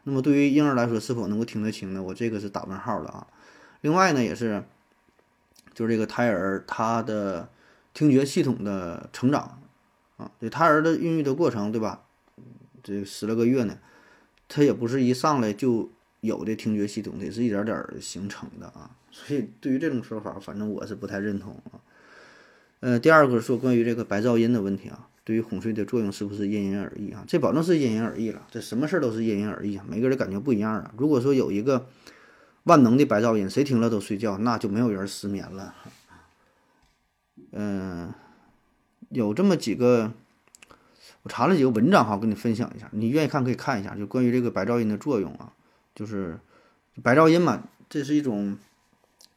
[0.05, 2.01] 那么对于婴儿来说，是否能够听得清呢？
[2.01, 3.27] 我这个是打问号的啊。
[3.81, 4.63] 另外呢，也是
[5.75, 7.47] 就是这个胎儿他的
[7.93, 9.61] 听觉系统的成长
[10.17, 12.01] 啊，对胎儿的孕育的过程，对吧？
[12.81, 13.77] 这十来个月呢。
[14.47, 15.91] 它也不是一上来就
[16.21, 18.89] 有的听觉系统，得是一点点形成的啊。
[19.11, 21.79] 所以对于这种说法，反正我是不太认同啊。
[22.79, 27.23] 呃，第二个说关于这个白噪音的问题啊，对于哄睡的作用是不是因人而异啊？
[27.27, 30.93] 这保证是因人而异了，这什么事儿都是因人而异啊，每个人感觉不一样啊。
[30.97, 31.87] 如果说有一个
[32.63, 35.75] 万能的白噪音，谁听了都睡觉，那就没有人失眠了。
[37.51, 38.13] 嗯，
[39.09, 40.11] 有这么几个。
[41.23, 42.87] 我查了几个文章哈，跟你分享一下。
[42.93, 45.51] 你愿意看可以看一下，就关于这个白噪音的作用啊，
[45.93, 46.39] 就是
[47.03, 48.57] 白噪音嘛，这是一种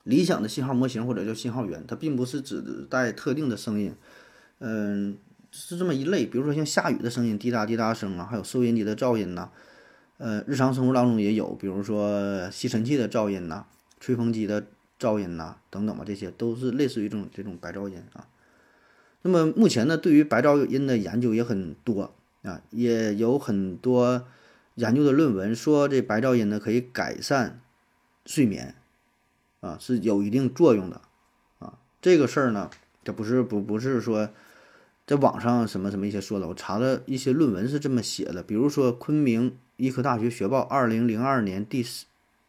[0.04, 3.94] 理想的信号模型或者叫信号源，它并不是指代特定的声音，
[4.58, 5.16] 嗯，
[5.50, 6.26] 是这么一类。
[6.26, 9.50] 比如说像下雨的声音，滴答滴答声啊，还有收音机的噪音呐，
[10.18, 13.66] 呃，日常生活当中也有，比如说吸尘器的噪音呐，
[14.00, 14.66] 吹风机的
[14.98, 18.26] 噪音呐，等等吧，这些都是类似于这种这种白噪音啊。
[19.22, 22.12] 那么目前呢，对于白噪音的研究也很多
[22.42, 24.26] 啊，也有很多
[24.74, 27.60] 研究的论文说这白噪音呢可以改善
[28.26, 28.74] 睡眠，
[29.62, 31.00] 啊是有一定作用的，
[31.60, 32.68] 啊这个事儿呢，
[33.02, 34.28] 这不是不不是说
[35.06, 42.04] 在网上什么什么一些说的，我查了一些论文是这么写的，比如说昆明医科大学学报二零零二年第四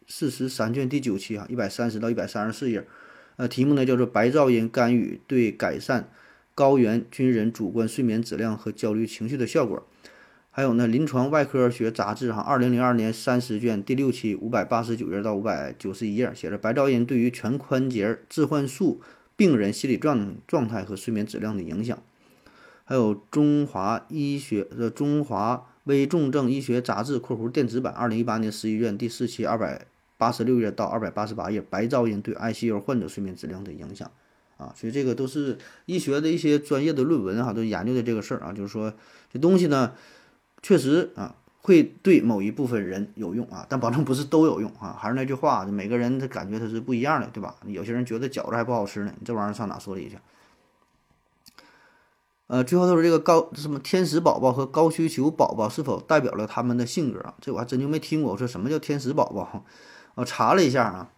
[0.06, 2.86] 四十三卷第九期啊，一百三十到一百三十四页，
[3.38, 6.12] 呃题目呢叫做白噪音干预对改善。
[6.56, 9.88] 高原军人主观睡眠质量和焦虑情绪的效果，
[10.56, 19.02] 还有呢，《临床外科学杂志》哈，二零零二年三十卷第六期五百八十九页到五百九十一页写着白噪音对于全髋节置换术
[19.36, 21.98] 病人心理状状态和睡眠质量的影响。
[22.86, 29.88] 还有《中华医学的中华危重症医学杂志》（括弧电子版）二零一八年十一卷第四期二百
[30.20, 34.12] 八十六页到二百八十八页，白噪音对 ICU 患者睡眠质量的影响。
[34.58, 38.94] 啊，所以这个都是医学的一些专业的论文哈，都研究的这个事儿啊，就是说
[39.34, 39.94] 这东西呢，
[40.64, 44.98] 确实啊会对某一部分人有用啊，但保证不是都有用啊。
[45.00, 47.56] 还是那句话，每个人的感觉他是不一样的，对吧？
[47.68, 50.18] 有些人觉得饺子还不好吃呢，你这玩意儿上哪说理去？
[52.48, 57.34] 呃，最后都是这个高什么天使宝宝和高需求宝宝是否代表了他们的性格啊？
[57.40, 58.34] 这我还真就没听过。
[58.34, 59.66] 我说什么叫天使宝宝？
[60.16, 61.10] 我查了一下啊。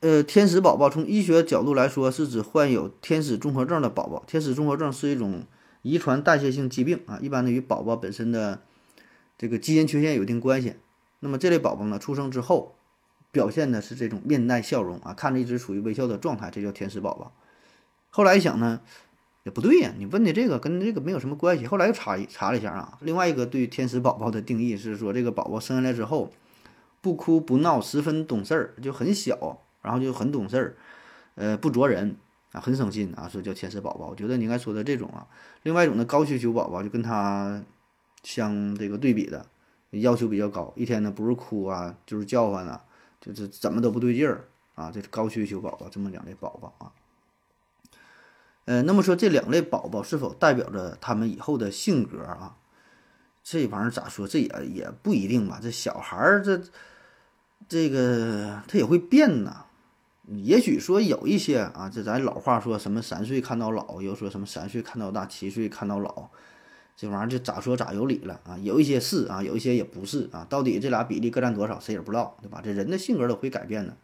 [0.00, 4.22] 呃，天使宝宝从医学角度来说，是指患有天使综合症的宝宝。
[4.26, 5.42] 天使综合症是一种
[5.84, 8.62] 遗传代谢性疾病啊，一般呢与宝宝本身的
[9.38, 10.74] 这个基因缺陷有一定关系。
[11.20, 12.74] 那么这类宝宝呢，出生之后
[13.30, 17.32] 表现的是这种面带笑容啊，看着一直处于微笑的状态，这叫天使宝宝。
[18.10, 18.80] 后来一想呢，
[19.44, 21.66] 也不对呀，你问的这个跟这个没有什么关系。
[21.66, 26.32] 后来又查一查了一下啊，另外一个对天使宝宝的定义是说，这个宝宝生下来之后
[27.00, 29.60] 不哭不闹，十分懂事儿，就很小。
[29.84, 30.76] 然后就很懂事儿，
[31.34, 32.16] 呃，不啄人
[32.54, 34.06] 啊，很省心啊，说叫天使宝宝。
[34.06, 35.26] 我觉得你应该说的这种啊，
[35.64, 37.60] 另外一种呢，高需求宝宝就跟他
[38.22, 39.44] 相这个对比的，
[39.90, 42.84] 要求比较高，一天呢不是哭啊，就是叫唤啊，
[43.20, 44.44] 就是怎么都不对劲儿
[44.76, 46.92] 啊，这是高需求宝宝，这么两类宝宝啊。
[48.66, 52.56] 呃，那么说这两类宝宝是否代表着他们以后的性格啊？
[53.42, 54.28] 这玩意儿咋说？
[54.28, 55.58] 这也也不一定吧。
[55.60, 56.62] 这小孩儿这
[57.68, 59.66] 这个他也会变呐。
[60.26, 66.30] 也许说有一些啊，这咱老话说什么三岁看到老，又说什么三岁看到大，七岁看到老，
[66.96, 68.56] 这玩意儿就咋说咋有理了啊。
[68.58, 70.46] 有一些是啊，有一些也不是啊。
[70.48, 72.62] 到底这俩比例各占多少，谁也不知道，对吧？
[72.64, 73.96] 这人的性格都会改变的。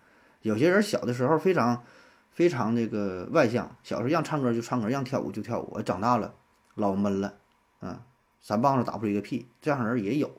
[0.42, 1.82] 有些人小的时候非常
[2.30, 6.34] 非常那个外向，小时候让唱歌就唱歌，让跳舞就跳舞，长大了
[6.74, 7.34] 老闷了，
[7.80, 8.02] 啊，
[8.42, 10.30] 三棒子打不出一个屁，这样人也有。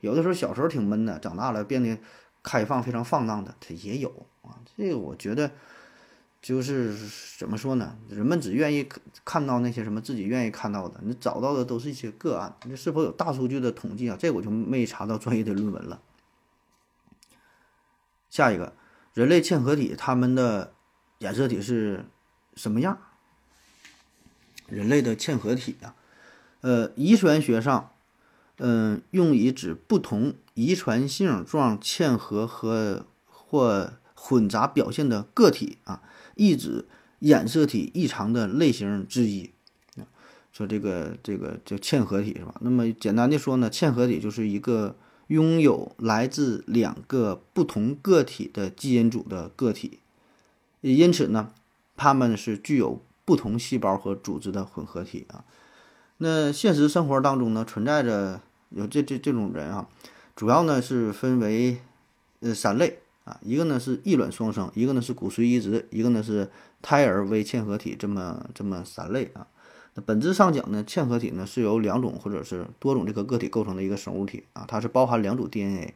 [0.00, 1.98] 有的时候小时候挺闷的，长大了变得
[2.42, 4.08] 开放、非常放荡的，他也有。
[4.42, 5.50] 啊，这个我觉得
[6.40, 6.96] 就是
[7.38, 7.96] 怎么说呢？
[8.08, 8.88] 人们只愿意
[9.24, 12.56] 看到那些什么自己愿意看到的，你找到的都是一些个案。
[12.64, 14.16] 你是否有大数据的统计啊？
[14.18, 16.02] 这我就没查到专业的论文了。
[18.28, 18.74] 下一个，
[19.14, 20.72] 人类嵌合体它们的
[21.18, 22.06] 染色体是
[22.56, 22.98] 什么样？
[24.66, 25.94] 人类的嵌合体啊，
[26.62, 27.92] 呃，遗传学上，
[28.64, 33.92] 嗯，用以指不同遗传性状嵌合和或。
[34.24, 36.00] 混杂表现的个体啊，
[36.36, 36.84] 意指
[37.18, 39.50] 染色体异常的类型之一。
[40.52, 42.54] 说这个这个叫嵌合体是吧？
[42.60, 44.94] 那么简单的说呢，嵌合体就是一个
[45.26, 49.98] 拥有来自两个不同个体的基因组的个体，
[50.82, 51.50] 因此呢，
[51.96, 55.44] 它们是具有不同细胞和组织的混合体啊。
[56.18, 58.40] 那现实生活当中呢，存在着
[58.74, 59.88] 有这这这种人啊，
[60.34, 61.78] 主要呢是分为
[62.40, 69.46] 呃三类啊，一个呢是异卵双生，一个呢是骨髓移植，一个呢是胎儿微嵌合体，这么这么三类啊。
[69.94, 75.94] 那本质上讲呢，嵌合体呢是由两种或者是多种这个个体构成的一个生物体啊，它是包含两组 DNA，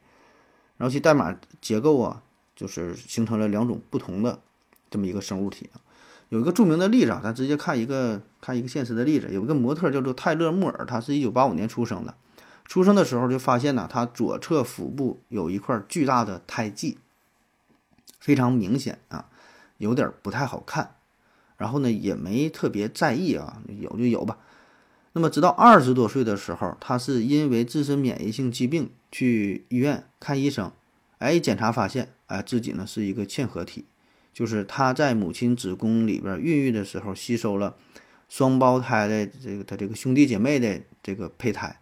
[0.76, 2.22] 然后其代码结构啊，
[2.54, 4.38] 就是形成了两种不同的
[4.90, 5.80] 这么一个生物体啊。
[6.28, 12.14] 有一个著名的例子啊，咱直接看一个看一个现实的例子，有一个模特叫做泰勒·穆尔，他是一九八五年出生的，
[12.66, 16.98] 出生的时候就发现呢，他左侧腹部有一块巨大的胎记，
[18.20, 19.28] 非常明显啊，
[19.78, 20.96] 有点不太好看。
[21.56, 24.36] 然后呢，也没特别在意啊，有就有吧。
[25.14, 30.70] 那么，直到二十多岁的时候，他是因为自身免疫性疾病去医院看医生，
[31.16, 33.86] 哎，检查发现，哎，自己呢是一个嵌合体，
[34.34, 37.76] 就是他在母亲子宫里边孕育的时候吸收了
[38.28, 41.80] 双胞胎的这个他这个兄弟姐妹的这个胚胎，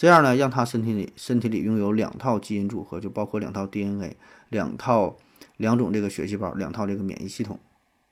[0.00, 4.16] 这样呢，让他身体里身体里拥有两套基因组合，就包括两套 DNA，
[4.48, 5.18] 两套
[5.58, 7.60] 两种这个血细胞，两套这个免疫系统。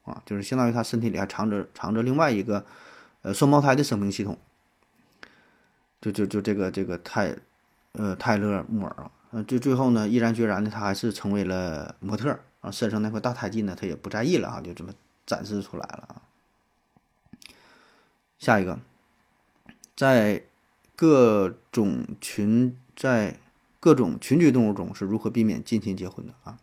[0.03, 2.67] 啊，就是相当于他身体里还藏着藏着另外一个，
[3.23, 4.37] 呃，双胞胎的生命系统。
[6.03, 7.35] 就就就这个这个泰，
[7.93, 14.93] 呃，泰勒·穆尔啊，呃，最最后呢，毅然决然的他还是成为了模特啊，身上那块大胎记呢，他也不在意了啊，就这么
[15.25, 16.21] 展示出来了啊。
[18.39, 18.79] 下一个，
[19.97, 20.45] 在
[21.01, 23.39] 各种群在
[23.79, 26.59] 各种群居动物中是如何避免近亲结婚的啊？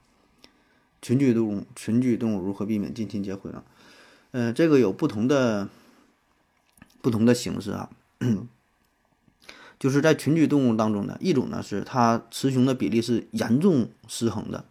[1.02, 3.64] 群居动物，群居动物如何避免近亲结婚啊？
[4.32, 5.70] 嗯，这个有不同的
[7.02, 7.90] 不同的形式啊。
[9.80, 14.66] 就是在群居动物当中呢，一种呢是它雌雄的比例是严重失衡的，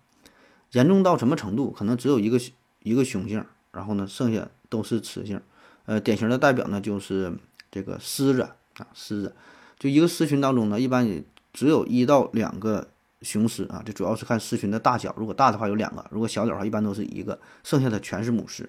[0.73, 1.71] 严重到什么程度？
[1.71, 2.39] 可能只有一个
[2.83, 5.41] 一个雄性，然后呢剩下都是雌性。
[5.87, 7.39] 呃，典型的代表呢就是
[7.71, 9.37] 这个狮子啊，狮子，
[9.85, 12.89] 就一个狮群当中呢，一般也只有一到两个。
[13.21, 15.15] 雄狮啊，这主要是看狮群的大小。
[15.17, 18.69] 如果大的话有两个，如果小点的话一般都是一个，剩下的全是母狮，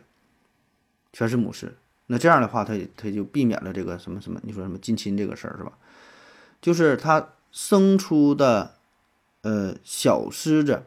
[1.11, 1.75] 全是母狮。
[2.07, 5.73] 那这样的话，它它就避免了这个什么什么，你说什么近亲这个事儿是吧？
[6.61, 8.75] 就是它生出的
[9.41, 10.83] 呃小狮子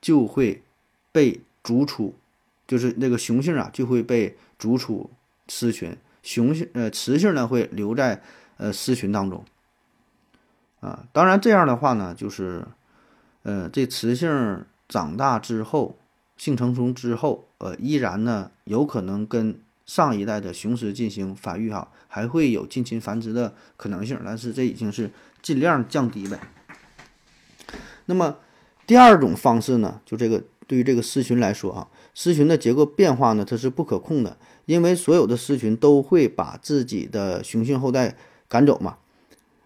[0.00, 0.62] 就会
[1.10, 2.14] 被逐出，
[2.68, 5.10] 就是那个雄性啊就会被逐出
[5.48, 8.22] 狮群，雄性呃雌性呢会留在
[8.58, 9.44] 呃狮群当中。
[10.82, 12.66] 啊，当然这样的话呢，就是。
[13.44, 15.98] 呃，这雌性长大之后，
[16.36, 25.10] 性成熟之后，呃，依然呢有可能跟上一代的雄狮进行繁育哈，还会有近亲繁殖的可能性，但是这已经是
[25.42, 26.38] 尽量降低呗。
[28.06, 28.36] 那么
[28.86, 38.14] 第二种方式呢，就这个对于这个狮群来说啊，狮群的结构变化呢，它是不可控的，因为所有的狮群都会把自己的雄性后代
[38.46, 38.98] 赶走嘛。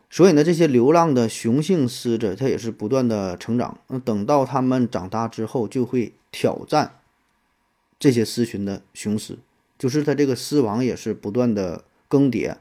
[0.08, 3.80] 所以呢，这些流浪的雄性狮子，它也是不断的成长。
[3.88, 7.00] 那等到它们长大之后，就会挑战
[7.98, 9.36] 这些狮群的雄狮，
[9.76, 12.56] 就是它这个狮王也是不断的更迭。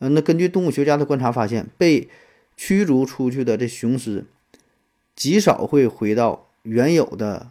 [0.00, 2.08] 嗯，那根据动物学家的观察发现，被
[2.54, 4.26] 驱逐出去的这雄狮，
[5.16, 7.50] 极少会回到原有的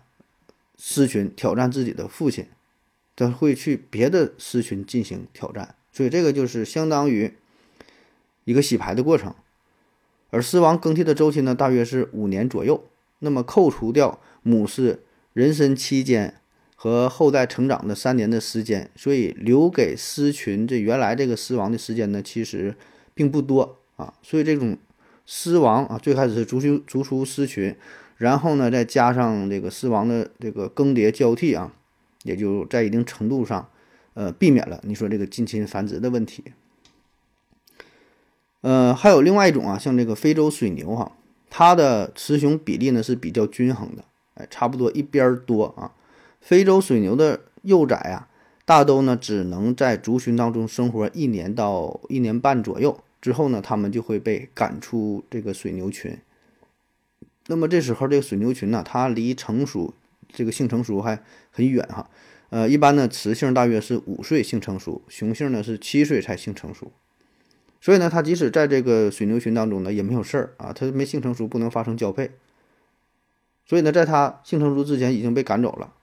[0.77, 2.45] 狮群挑战自己的父亲，
[3.15, 5.73] 它会去别的狮群进行挑战。
[5.91, 7.33] 所以这个就是相当于。
[8.49, 9.35] 一个洗牌的过程，
[10.31, 12.83] 而狮王更替的周期呢，大约是五年左右。
[13.19, 16.33] 那么扣除掉母狮人身期间
[16.75, 22.75] 和后代成长的三年的时间，所以留给狮群这原来这个狮王的时间呢，其实
[23.13, 24.15] 并不多啊。
[24.23, 24.75] 所以这种
[25.27, 27.75] 狮王啊，最开始是逐出逐出狮群，
[28.17, 31.71] 然后呢，再加上这个狮王的这个更迭交替啊，
[32.23, 33.69] 也就在一定程度上，
[34.15, 36.43] 呃，避免了你说这个近亲繁殖的问题。
[38.61, 41.11] 呃，还有另外一种啊，像这个非洲水牛哈，
[41.49, 44.03] 它的雌雄比例呢是比较均衡的，
[44.33, 45.93] 哎，差不多一边儿多啊。
[46.41, 48.27] 非洲水牛的幼崽啊，
[48.65, 56.17] 大都呢只能在族群当中生活一年到一年半左右，之后呢，它们就会被赶出这个水牛群。
[57.47, 59.93] 那么这时候这个水牛群呢，它离成熟
[60.27, 62.09] 这个性成熟还很远哈。
[62.49, 66.91] 呃，一般呢，雌性大约是五岁性成熟，雄性呢是七岁才性成熟。
[67.81, 72.31] 所以呢，它即使在这个水牛群当中呢，也没有事儿啊，它没性成熟，不能发生交配。
[73.65, 75.93] 所以呢，在它性成熟之前已经被赶走了，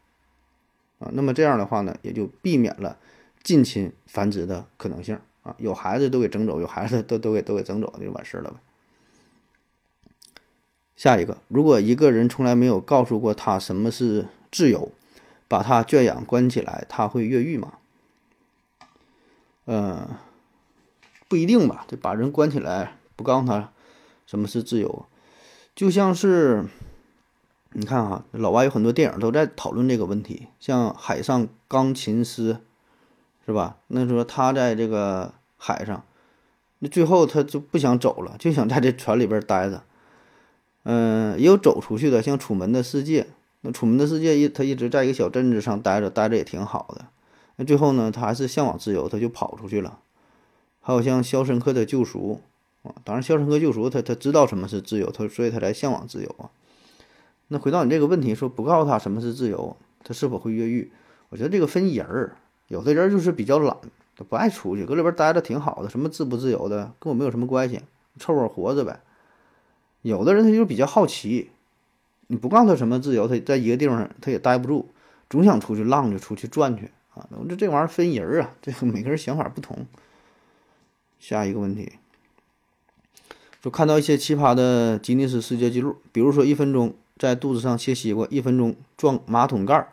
[0.98, 2.96] 啊，那么这样的话呢，也就避免了
[3.42, 8.56] 近亲繁殖的可能性啊，有孩子都给整走，有孩子都都给都给整走，就完事儿了呗。
[10.96, 14.90] 下一个，如果一个人从来没有告诉过他什么是自由，
[15.46, 17.74] 把他圈养关起来，他会越狱吗？
[19.66, 20.18] 呃，
[21.28, 21.84] 不一定吧。
[21.88, 23.72] 这把人关起来，不告诉他
[24.26, 25.06] 什么是自由，
[25.74, 26.64] 就像是
[27.72, 32.54] 你看哈，老外有很多电影都在讨论这个问题，像《海上钢琴师》，
[33.44, 33.76] 是吧？
[33.88, 36.02] 那说他在这个海上，
[36.78, 39.82] 那最后他就不想走了，就想在这船里边待着。
[40.84, 43.22] 嗯，也有走出去的，像《楚门的世界》。
[43.62, 47.06] 那《楚门的世界》一他一直在一个小镇子上待着，待着也挺好的。
[47.56, 49.98] 那最后呢，他还是向往自由，他就跑出去了。
[50.86, 52.40] 还有像《肖申克的救赎》
[52.88, 56.48] 啊，当然《肖申克救赎》他他知道什么是自由，他所以他才向往自由啊。
[57.48, 60.92] 那回到你这个问题，说不告诉他什么是自由，他是否会越狱？
[61.30, 62.36] 我觉得这个分人儿，
[62.68, 63.76] 有的人就是比较懒，
[64.16, 67.80] 他不爱出去，搁里边待着挺好的，什么自不自由的跟我没有什么关系，
[68.20, 69.00] 凑合活着呗。
[70.02, 71.50] 有的人他就是比较好奇，
[72.28, 74.88] 你不告诉他什么自由，他在一个地方他也待不住，
[75.28, 77.28] 总想出去浪去，出去转去啊。
[77.48, 79.84] 这这玩意儿分人儿啊，这每个人想法不同。
[81.18, 81.92] 下一个问题，
[83.62, 89.88] 就看到一些奇葩的吉尼斯世界纪录，比如说一分钟在肚子上切西瓜，一分钟撞马桶盖儿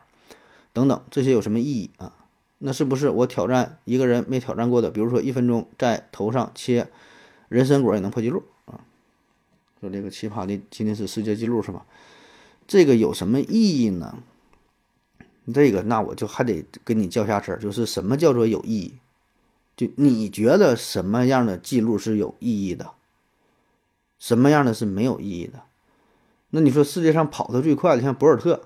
[0.73, 2.13] 等等，这些有什么意义啊？
[2.59, 4.89] 那是不是我挑战一个人没挑战过的？
[4.89, 6.87] 比如说一分钟在头上切
[7.49, 8.79] 人参果也能破纪录啊？
[9.81, 11.85] 说这个奇葩的吉尼斯世界纪录是吧？
[12.65, 14.19] 这个有什么意义呢？
[15.53, 18.93] 这个那我就还得跟你较下真儿，就是什么叫做有意义？
[19.75, 22.91] 就你觉得什么样的记录是有意义的？
[24.19, 25.63] 什么样的是没有意义的？
[26.51, 28.61] 那你说世界上跑得最快的像博尔特，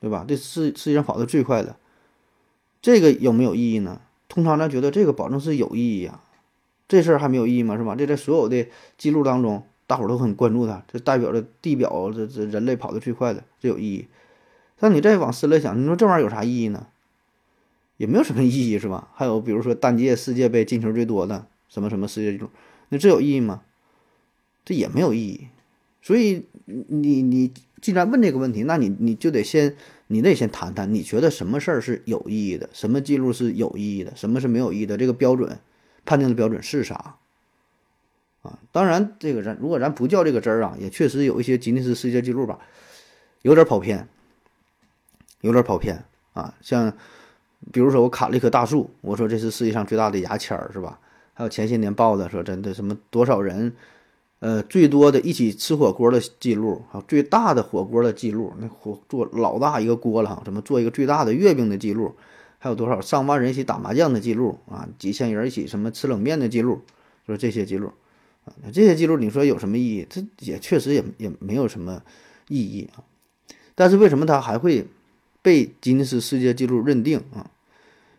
[0.00, 0.24] 对吧？
[0.28, 1.76] 这世世界上跑得最快的，
[2.82, 4.00] 这个有没有意义呢？
[4.28, 6.22] 通常咱觉得这个保证是有意义啊，
[6.86, 7.76] 这事儿还没有意义吗？
[7.76, 7.94] 是吧？
[7.96, 9.64] 这在所有的记录当中。
[9.86, 14.06] 大伙儿都很关注它，这代表着地表这这人类跑得最快的，这有意义。
[14.78, 16.86] 但你再往深了想，你说这玩意儿有啥意义呢？
[18.00, 19.10] 也没有什么意义，是吧？
[19.12, 22.48] 还有比如说单届世界杯进球最多的什么什么世界纪录，
[22.88, 23.60] 那这有意义吗？
[24.64, 25.48] 这也没有意义。
[26.00, 29.76] 所以你你既然问这个问题，那你你就得先
[30.06, 34.96] 你得先谈谈，你觉得什么事儿是有意义的，什么记录是有意义的，什么是没有意义的？
[34.96, 35.60] 这个标准
[36.06, 37.16] 判定的标准是啥？
[38.40, 42.60] 啊，当然，这个咱如果咱不较这个真儿啊，也确实有一些吉尼斯世界纪录吧，
[43.42, 44.08] 有点跑偏，
[45.42, 46.54] 有点跑偏啊。
[46.62, 46.96] 像
[47.72, 50.98] 比如说我砍了一棵大树，我说这是世界上最大的牙签儿，是吧？
[51.34, 53.72] 还有前些年报的说真的什么多少人，
[54.40, 62.14] 呃，最多的一起吃火锅的记录，还有最大的火锅的记录，那火做老大一个锅了，什么做一个最大的月饼的记录，
[62.58, 66.80] 还有多少上万人一起打麻将的记录啊，几千人一起什么吃冷面的记录，
[67.26, 67.92] 说这些记录。
[68.44, 70.06] 啊这些记录你说有什么意义？
[70.08, 72.02] 它也确实也也没有什么
[72.48, 73.04] 意义啊。
[73.74, 74.86] 但是为什么它还会
[75.42, 77.50] 被吉尼斯世界纪录认定啊？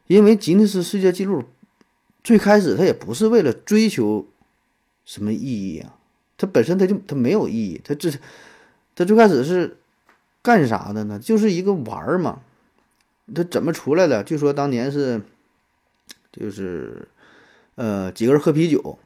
[0.07, 1.43] 因为吉尼斯世界纪录
[2.23, 4.27] 最开始它也不是为了追求
[5.05, 5.95] 什么意义啊，
[6.37, 8.11] 它本身它就它没有意义，它这
[8.95, 9.77] 它最开始是
[10.41, 11.19] 干啥的呢？
[11.19, 12.41] 就是一个玩儿嘛。
[13.33, 14.23] 它怎么出来的？
[14.23, 15.21] 据说当年是
[16.31, 17.07] 就是
[17.75, 18.97] 呃几个人喝啤酒。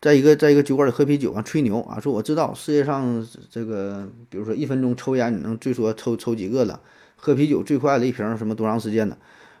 [0.00, 6.80] 在一个在一个酒馆里喝啤酒啊，吹牛啊，说我知道世界上这个，比如说一分钟抽烟你能最多抽抽几个了，
[7.24, 9.16] 喝啤酒最快的一瓶什么多长时间的，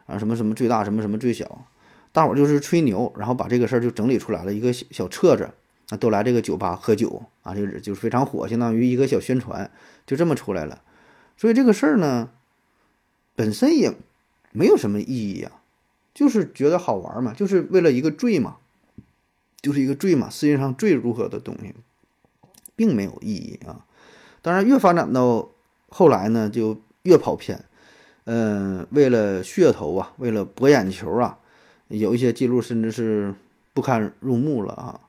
[0.06, 1.64] 啊什么什么最大什么什么最小，
[2.10, 5.48] 大伙儿就是吹牛，然后把这个事儿就整理出来了一个小小册子，
[5.90, 9.70] 啊都来这个酒吧喝酒啊，就是就是非常火，相当于一个小宣传，
[10.04, 10.82] 就这么出来了。
[11.36, 12.30] 所以这个事儿呢，
[13.36, 13.94] 本身也
[14.50, 15.62] 没有什么意义啊，
[16.12, 18.56] 就是觉得好玩嘛，就是为了一个醉嘛。
[19.62, 21.72] 就是一个醉嘛，世界上最如何的东西，
[22.74, 23.86] 并没有意义啊。
[24.42, 25.50] 当然，越发展到
[25.88, 27.64] 后来呢，就越跑偏。
[28.24, 31.38] 嗯，为了噱头啊，为了博眼球啊，
[31.88, 33.34] 有一些记录甚至是
[33.74, 35.00] 不堪入目了啊。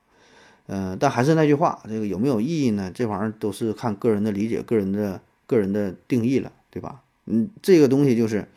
[0.68, 2.92] 嗯，但还是那句话，这个有没有意义呢？
[2.94, 7.02] 这玩意儿都是看个人的理解、个人的个人的定义了，对吧？
[7.26, 8.48] 嗯，这个东西就是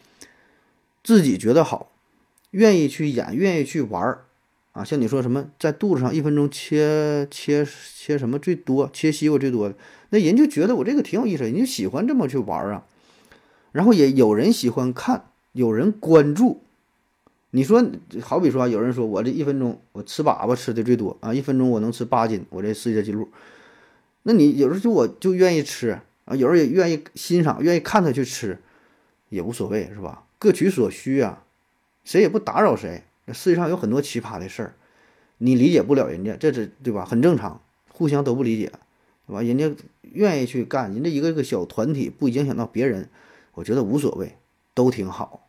[1.05, 1.91] 自己觉得好，
[2.53, 4.23] 愿意去演，愿意去玩儿。
[4.73, 9.73] 啊，像你说什么在肚子上一分钟切切切什么最多，切西瓜最多，
[10.11, 12.85] 那人就觉得我这个挺有意思，人就喜欢这么去玩儿啊。
[13.77, 16.63] 然后也有人喜欢看，有人关注。
[17.51, 17.85] 你说
[18.23, 23.29] 好比说，有人说我这一分钟我吃粑粑吃的最多啊，一分钟我能吃八斤，我这世界纪录。
[24.23, 28.59] 那你有时候就我就愿意吃，啊，有人也愿意欣赏，愿意看他去吃，
[29.29, 30.25] 也无所谓，是吧？
[30.39, 31.45] 各取所需啊，
[32.03, 33.03] 谁也不打扰谁。
[33.27, 34.75] 那世界上有很多奇葩的事儿，
[35.37, 37.05] 你理解不了人家，这是对吧？
[37.05, 37.61] 很正常，
[37.93, 38.73] 互相都不理解，
[39.27, 39.43] 对吧？
[39.43, 39.71] 人家
[40.01, 43.11] 愿意去干，人家一个一个小团体不影响到别人，
[43.57, 44.37] 我觉得无所谓，
[44.75, 45.49] 都挺好，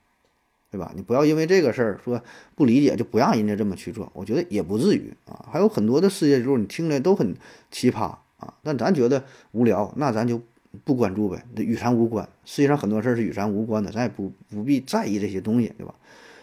[0.71, 0.93] 对吧？
[0.95, 2.23] 你不要因为这个事儿说
[2.55, 5.45] 不理解就不让人家这么去做，我觉得也不至于啊。
[5.51, 7.35] 还有很多的世界纪录，你听着都很
[7.69, 8.03] 奇葩
[8.37, 10.41] 啊，但咱觉得无聊，那咱就
[10.85, 12.27] 不关注呗，与咱无关。
[12.45, 15.93] 世界上很多事儿是与咱无关的，咱也不不必在意这些东西，对吧？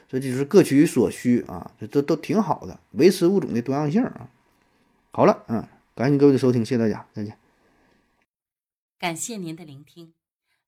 [0.07, 4.29] 这就是各取所需啊，这都都挺好的，维持物种的多样性啊。
[5.11, 7.37] 好了，嗯，感谢各位的收听，谢谢大家，再见。
[8.99, 10.13] 感谢您的聆听。